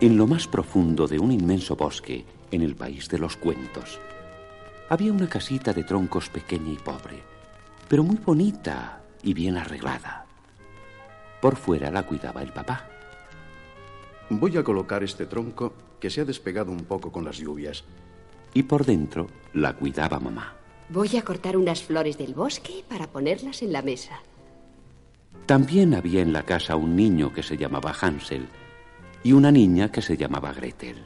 [0.00, 3.98] En lo más profundo de un inmenso bosque, en el país de los cuentos,
[4.88, 7.20] había una casita de troncos pequeña y pobre,
[7.88, 10.24] pero muy bonita y bien arreglada.
[11.42, 12.86] Por fuera la cuidaba el papá.
[14.30, 17.82] Voy a colocar este tronco que se ha despegado un poco con las lluvias.
[18.54, 20.54] Y por dentro la cuidaba mamá.
[20.90, 24.20] Voy a cortar unas flores del bosque para ponerlas en la mesa.
[25.46, 28.46] También había en la casa un niño que se llamaba Hansel
[29.22, 30.96] y una niña que se llamaba Gretel.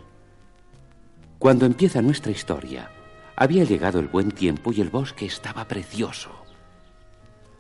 [1.39, 2.91] Cuando empieza nuestra historia,
[3.37, 6.31] había llegado el buen tiempo y el bosque estaba precioso.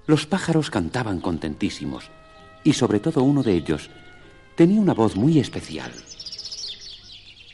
[0.07, 2.11] Los pájaros cantaban contentísimos
[2.65, 3.91] y sobre todo uno de ellos
[4.57, 5.93] tenía una voz muy especial.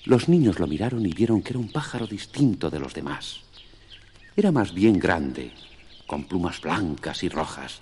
[0.04, 3.40] Los niños lo miraron y vieron que era un pájaro distinto de los demás.
[4.36, 5.52] Era más bien grande,
[6.06, 7.80] con plumas blancas y rojas,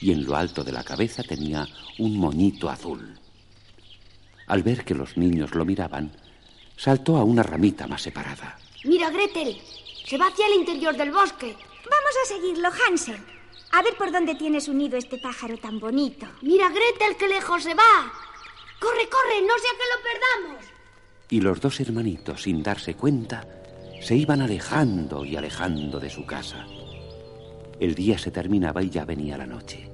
[0.00, 1.66] y en lo alto de la cabeza tenía
[1.98, 3.18] un moñito azul.
[4.46, 6.12] Al ver que los niños lo miraban,
[6.76, 8.58] saltó a una ramita más separada.
[8.84, 9.56] Mira, Gretel,
[10.04, 11.56] se va hacia el interior del bosque.
[11.56, 13.18] Vamos a seguirlo, Hansel.
[13.72, 16.26] A ver por dónde tienes unido este pájaro tan bonito.
[16.42, 18.12] Mira, Gretel, qué lejos se va.
[18.80, 20.64] Corre, corre, no sea que lo perdamos.
[21.30, 23.48] Y los dos hermanitos, sin darse cuenta,
[24.00, 26.66] se iban alejando y alejando de su casa.
[27.80, 29.90] El día se terminaba y ya venía la noche.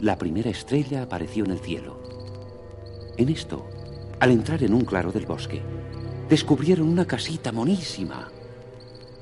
[0.00, 2.15] La primera estrella apareció en el cielo.
[3.16, 3.66] En esto,
[4.20, 5.62] al entrar en un claro del bosque,
[6.28, 8.30] descubrieron una casita monísima.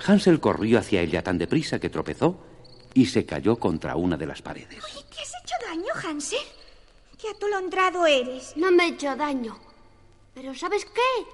[0.05, 2.38] Hansel corrió hacia ella tan deprisa que tropezó
[2.93, 4.82] y se cayó contra una de las paredes.
[4.84, 6.38] Uy, ¿Te has hecho daño, Hansel?
[7.19, 8.56] Qué atolondrado eres.
[8.56, 9.59] No me he hecho daño.
[10.34, 11.25] Pero ¿sabes qué?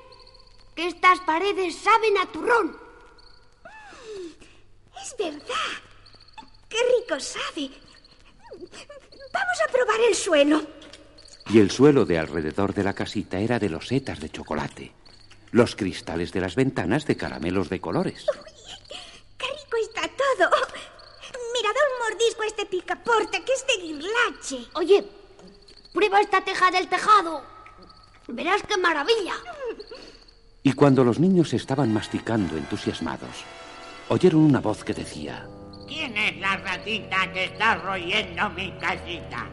[0.75, 2.77] Que estas paredes saben a turrón.
[5.03, 5.73] Es verdad.
[6.69, 7.71] Qué rico sabe.
[9.33, 10.63] Vamos a probar el suelo.
[11.53, 14.93] Y el suelo de alrededor de la casita era de losetas de chocolate.
[15.51, 18.25] Los cristales de las ventanas de caramelos de colores.
[18.29, 18.51] Uy,
[19.37, 20.49] ¡Qué rico está todo!
[21.53, 24.71] Mira, da un mordisco a este picaporte que es de guirlache.
[24.75, 25.05] Oye,
[25.93, 27.43] prueba esta teja del tejado.
[28.29, 29.35] Verás qué maravilla.
[30.63, 33.45] Y cuando los niños estaban masticando entusiasmados,
[34.09, 35.49] oyeron una voz que decía...
[35.89, 39.49] ¿Quién es la ratita que está royendo mi casita?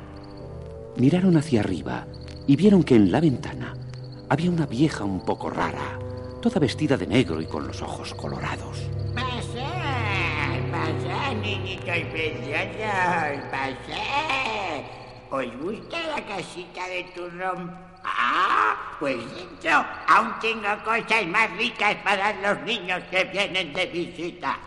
[0.97, 2.07] Miraron hacia arriba
[2.47, 3.75] y vieron que en la ventana
[4.29, 5.99] había una vieja un poco rara,
[6.41, 8.79] toda vestida de negro y con los ojos colorados.
[9.13, 14.81] Pasad, pasad, niñitos preciosos, pasad.
[15.29, 17.71] ¿Os gusta la casita de turrón?
[18.03, 24.57] Ah, pues dentro aún tengo cosas más ricas para los niños que vienen de visita.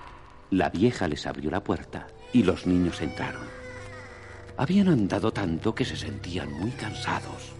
[0.50, 3.59] La vieja les abrió la puerta y los niños entraron.
[4.60, 7.54] Habían andado tanto que se sentían muy cansados.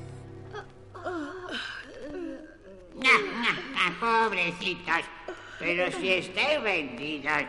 [3.98, 5.04] Pobrecitos.
[5.58, 7.44] Pero si estáis vendidos,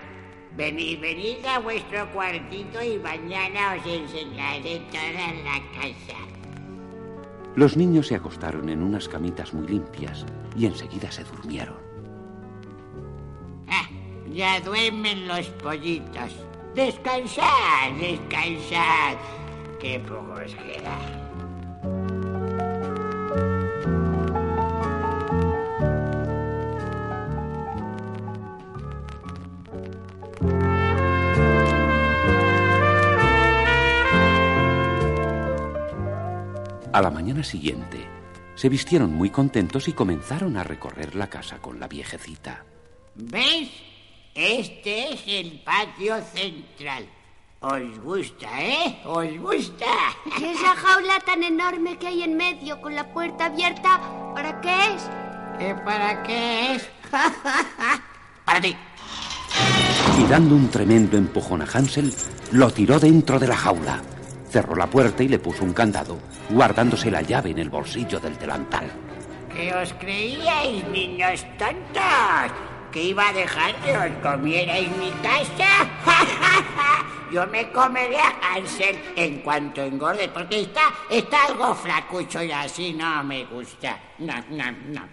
[0.56, 6.20] venid, venid a vuestro cuartito y mañana os enseñaré toda la casa.
[7.56, 10.26] Los niños se acostaron en unas camitas muy limpias
[10.56, 11.76] y enseguida se durmieron.
[13.68, 13.90] Ah,
[14.34, 16.51] ya duermen los pollitos.
[16.76, 19.18] Descansad, descansad.
[19.80, 20.98] Qué poco os queda.
[36.94, 37.98] A la mañana siguiente,
[38.56, 42.64] se vistieron muy contentos y comenzaron a recorrer la casa con la viejecita.
[43.16, 43.91] ¿Veis?
[44.34, 47.06] Este es el patio central.
[47.60, 49.02] ¿Os gusta, eh?
[49.06, 49.86] ¿Os gusta?
[50.40, 54.00] ¿Y esa jaula tan enorme que hay en medio con la puerta abierta,
[54.34, 55.10] para qué es?
[55.60, 56.90] ¿Qué para qué es?
[58.46, 58.76] para ti.
[60.18, 62.14] Y dando un tremendo empujón a Hansel,
[62.54, 64.02] lo tiró dentro de la jaula.
[64.50, 66.18] Cerró la puerta y le puso un candado,
[66.50, 68.90] guardándose la llave en el bolsillo del delantal.
[69.54, 72.71] ¿Qué os creíais, niños tontos?
[72.92, 75.90] Que iba a dejar que os comierais mi casa.
[77.32, 82.94] Yo me comeré a Hansel en cuanto engorde, porque está, está algo flacucho y así
[82.94, 83.98] no me gusta.
[84.20, 85.08] No, no, no.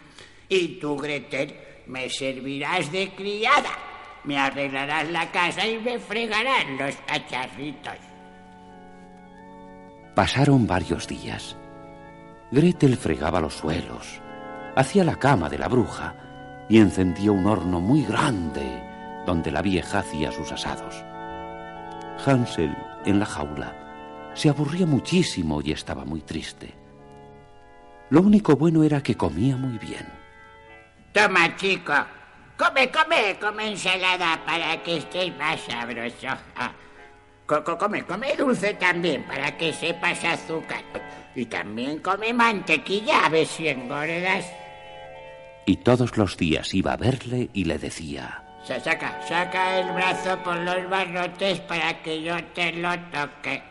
[0.48, 3.70] Y tú, Gretel, me servirás de criada.
[4.24, 7.94] Me arreglarás la casa y me fregarás los cacharritos.
[10.16, 11.56] Pasaron varios días.
[12.50, 14.20] Gretel fregaba los suelos,
[14.74, 16.27] hacía la cama de la bruja
[16.68, 18.82] y encendía un horno muy grande
[19.26, 20.94] donde la vieja hacía sus asados.
[22.24, 26.74] Hansel, en la jaula, se aburría muchísimo y estaba muy triste.
[28.10, 30.06] Lo único bueno era que comía muy bien.
[31.12, 31.92] Toma, chico.
[32.56, 36.26] Come, come, come ensalada para que estés más sabroso.
[36.56, 36.72] Ah,
[37.46, 40.82] co- co- come, come dulce también para que sepas azúcar.
[41.34, 44.44] Y también come mantequilla a ver si engordas.
[45.68, 50.42] Y todos los días iba a verle y le decía, Sa- Saca, saca el brazo
[50.42, 53.62] por los barrotes para que yo te lo toque.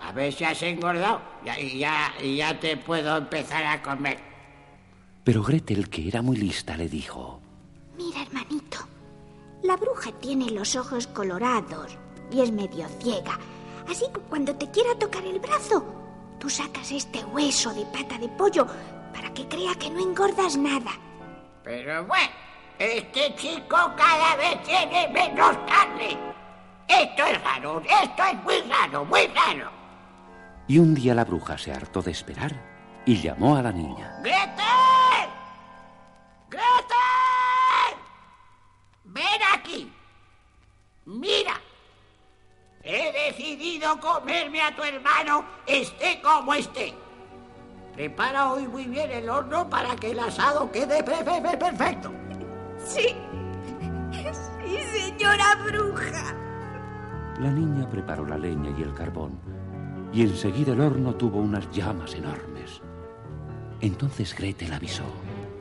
[0.00, 4.18] A ver si has engordado Ya- y ya, y ya te puedo empezar a comer.
[5.24, 7.40] pero Gretel, que era muy lista, le dijo,
[7.96, 8.78] Mira, hermanito,
[9.64, 11.98] la bruja tiene los ojos colorados
[12.30, 13.36] y es medio ciega.
[13.90, 15.84] Así que cuando te quiera tocar el brazo,
[16.38, 18.64] tú sacas este hueso de pata de pollo
[19.12, 20.92] para que crea que no engordas nada.
[21.66, 22.30] Pero bueno,
[22.78, 26.16] este chico cada vez tiene menos carne.
[26.86, 29.68] Esto es raro, esto es muy raro, muy raro.
[30.68, 32.52] Y un día la bruja se hartó de esperar
[33.04, 34.16] y llamó a la niña.
[34.22, 35.28] ¡Gretel!
[36.48, 37.98] ¡Gretel!
[39.02, 39.92] ¡Ven aquí!
[41.04, 41.60] ¡Mira!
[42.84, 46.94] He decidido comerme a tu hermano, esté como esté.
[47.96, 52.12] Prepara hoy muy bien el horno para que el asado quede pe- pe- pe- perfecto.
[52.84, 53.16] Sí.
[54.12, 56.34] Sí, señora bruja.
[57.40, 59.38] La niña preparó la leña y el carbón,
[60.12, 62.82] y enseguida el horno tuvo unas llamas enormes.
[63.80, 65.04] Entonces Gretel avisó.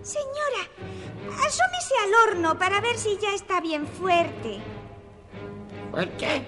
[0.01, 0.67] Señora,
[1.35, 4.59] asómese al horno para ver si ya está bien fuerte.
[5.91, 6.45] Fuerte.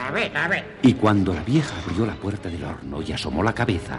[0.00, 0.78] A ver, a ver.
[0.82, 3.98] Y cuando la vieja abrió la puerta del horno y asomó la cabeza,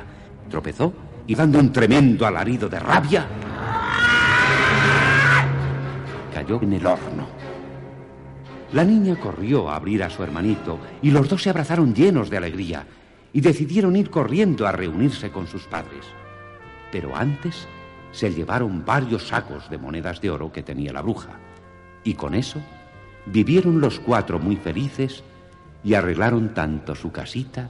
[0.49, 0.93] tropezó
[1.29, 3.27] y dando un tremendo alarido de rabia,
[6.33, 7.27] cayó en el horno.
[8.73, 12.37] La niña corrió a abrir a su hermanito y los dos se abrazaron llenos de
[12.37, 12.87] alegría
[13.31, 16.03] y decidieron ir corriendo a reunirse con sus padres.
[16.91, 17.67] Pero antes
[18.11, 21.37] se llevaron varios sacos de monedas de oro que tenía la bruja
[22.03, 22.59] y con eso
[23.27, 25.23] vivieron los cuatro muy felices
[25.83, 27.69] y arreglaron tanto su casita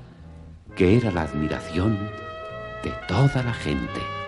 [0.77, 2.28] que era la admiración
[2.83, 4.18] de toda la gente.